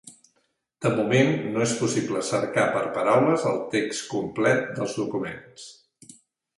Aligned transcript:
De 0.85 0.91
moment, 0.99 1.29
no 1.57 1.61
és 1.65 1.75
possible 1.83 2.23
cercar 2.31 2.65
per 2.79 2.83
paraules 2.97 3.47
al 3.53 3.63
text 3.77 4.11
complet 4.17 4.69
dels 4.81 5.01
documents. 5.05 5.73